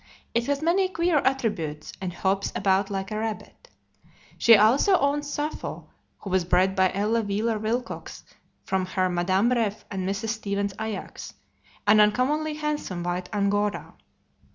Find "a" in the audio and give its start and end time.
3.11-3.19